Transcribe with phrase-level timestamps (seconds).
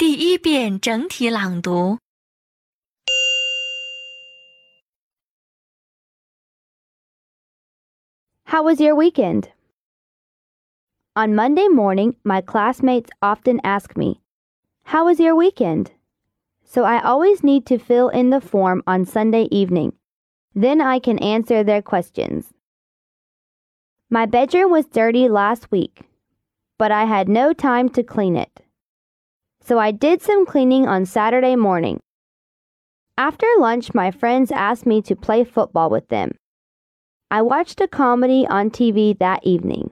[0.00, 1.98] 第一遍整体朗读。
[8.44, 9.48] How was your weekend?
[11.14, 14.20] On Monday morning, my classmates often ask me,
[14.84, 15.92] How was your weekend?
[16.62, 19.94] So I always need to fill in the form on Sunday evening.
[20.54, 22.52] Then I can answer their questions.
[24.10, 26.02] My bedroom was dirty last week,
[26.76, 28.60] but I had no time to clean it.
[29.63, 31.99] So I did some cleaning on Saturday morning.
[33.17, 36.31] After lunch, my friends asked me to play football with them.
[37.29, 39.91] I watched a comedy on TV that evening.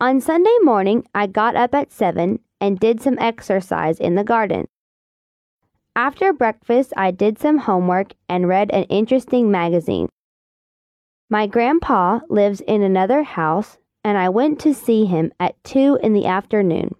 [0.00, 4.66] On Sunday morning, I got up at 7 and did some exercise in the garden.
[5.94, 10.08] After breakfast, I did some homework and read an interesting magazine.
[11.28, 16.14] My grandpa lives in another house, and I went to see him at 2 in
[16.14, 16.94] the afternoon.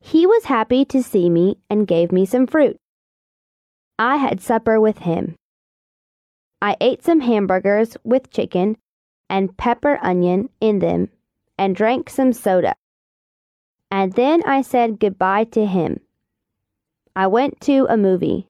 [0.00, 2.76] He was happy to see me and gave me some fruit.
[3.98, 5.36] I had supper with him.
[6.62, 8.76] I ate some hamburgers with chicken
[9.28, 11.10] and pepper onion in them
[11.58, 12.74] and drank some soda.
[13.90, 16.00] And then I said goodbye to him.
[17.14, 18.46] I went to a movie.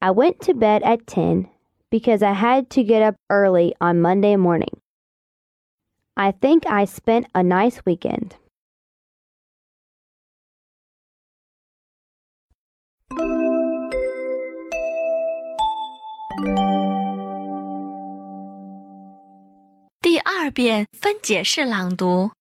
[0.00, 1.48] I went to bed at 10
[1.90, 4.80] because I had to get up early on Monday morning.
[6.16, 8.36] I think I spent a nice weekend.
[20.41, 22.31] 二遍分解式朗读。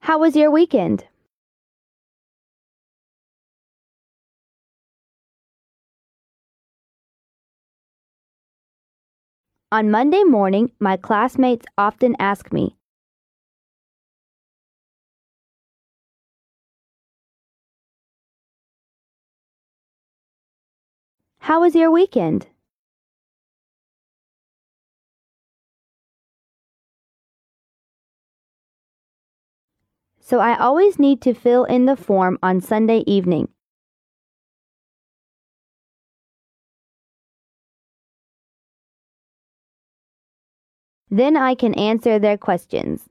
[0.00, 1.04] How was your weekend?
[9.72, 12.74] On Monday morning, my classmates often ask me,
[21.45, 22.47] How was your weekend?
[30.19, 33.49] So I always need to fill in the form on Sunday evening.
[41.11, 43.07] Then I can answer their questions.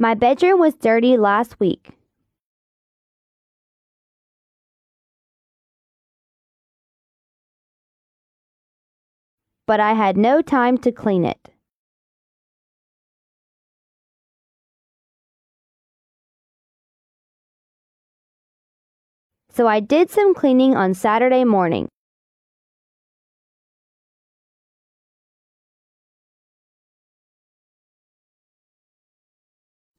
[0.00, 1.88] My bedroom was dirty last week.
[9.66, 11.50] But I had no time to clean it.
[19.50, 21.88] So I did some cleaning on Saturday morning.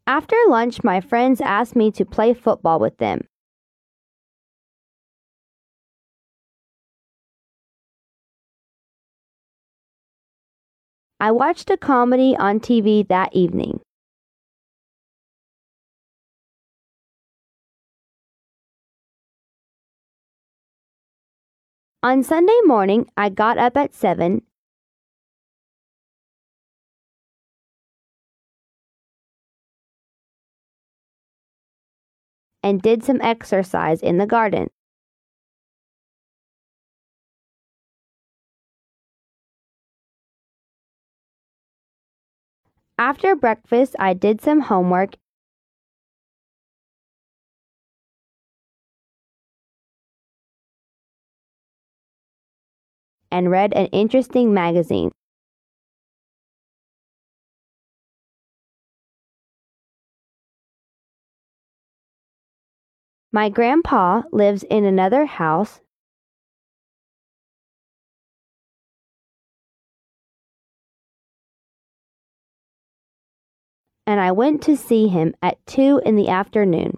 [0.09, 3.28] After lunch, my friends asked me to play football with them.
[11.19, 13.81] I watched a comedy on TV that evening.
[22.02, 24.42] On Sunday morning, I got up at 7
[32.64, 34.70] and did some exercise in the garden.
[43.00, 45.16] After breakfast, I did some homework
[53.31, 55.12] and read an interesting magazine.
[63.39, 65.80] My grandpa lives in another house,
[74.06, 76.97] and I went to see him at 2 in the afternoon.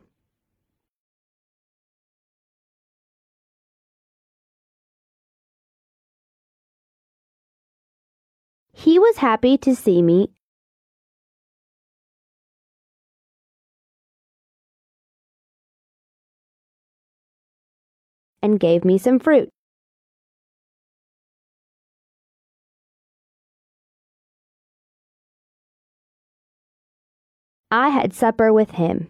[8.73, 10.31] He was happy to see me
[18.41, 19.49] and gave me some fruit.
[27.71, 29.07] I had supper with him.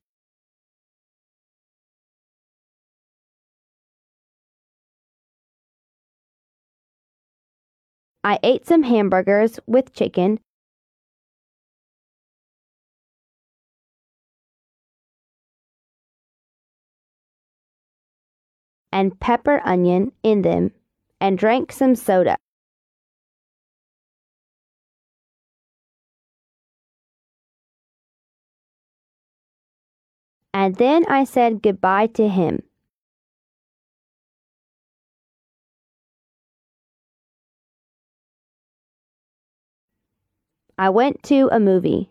[8.23, 10.39] I ate some hamburgers with chicken
[18.91, 20.71] and pepper onion in them
[21.19, 22.37] and drank some soda.
[30.53, 32.63] And then I said goodbye to him.
[40.77, 42.10] I went to a movie.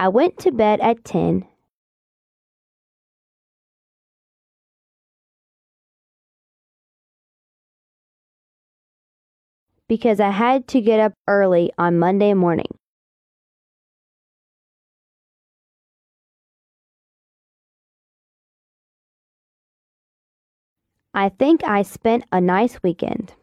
[0.00, 1.44] I went to bed at 10.
[9.88, 12.78] Because I had to get up early on Monday morning.
[21.12, 23.34] I think I spent a nice weekend.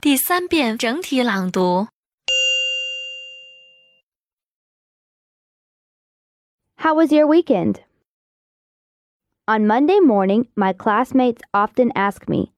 [0.00, 1.88] 第三遍整体朗读。
[6.76, 7.80] How was your weekend?
[9.46, 12.52] On Monday morning, my classmates often ask me,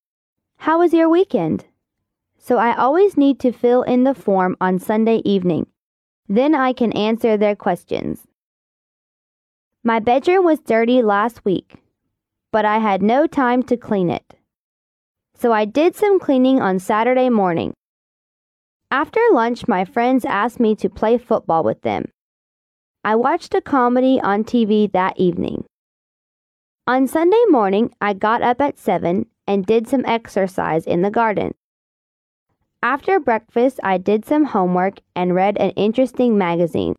[0.58, 1.64] How was your weekend?
[2.38, 5.66] So I always need to fill in the form on Sunday evening.
[6.28, 8.28] Then I can answer their questions.
[9.82, 11.82] My bedroom was dirty last week,
[12.55, 14.33] but I had no time to clean it.
[15.33, 17.73] So I did some cleaning on Saturday morning.
[18.89, 22.05] After lunch, my friends asked me to play football with them.
[23.03, 25.65] I watched a comedy on TV that evening.
[26.87, 31.55] On Sunday morning, I got up at 7 and did some exercise in the garden.
[32.81, 36.95] After breakfast, I did some homework and read an interesting magazine.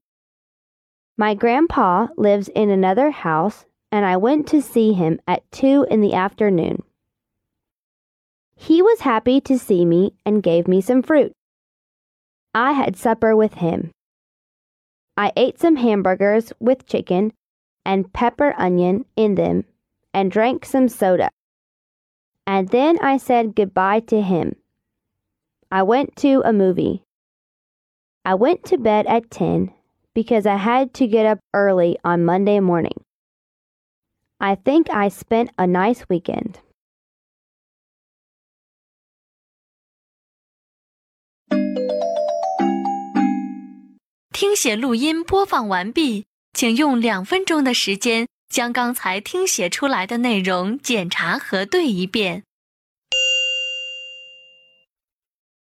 [1.16, 6.00] My grandpa lives in another house, and I went to see him at 2 in
[6.00, 6.82] the afternoon.
[8.56, 11.32] He was happy to see me and gave me some fruit.
[12.54, 13.90] I had supper with him.
[15.16, 17.32] I ate some hamburgers with chicken
[17.84, 19.64] and pepper onion in them
[20.12, 21.30] and drank some soda.
[22.46, 24.56] And then I said goodbye to him.
[25.70, 27.02] I went to a movie.
[28.24, 29.72] I went to bed at 10
[30.14, 33.04] because I had to get up early on Monday morning.
[34.40, 36.60] I think I spent a nice weekend.